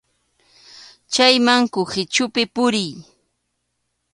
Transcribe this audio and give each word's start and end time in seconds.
Chayman 1.13 1.61
kuhichupi 1.73 2.43
puriy. 2.53 2.91